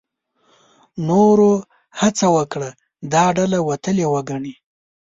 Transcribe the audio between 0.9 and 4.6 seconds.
نورو هڅه وکړه دا ډله وتلې وګڼي.